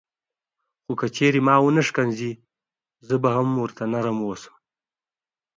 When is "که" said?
0.99-1.07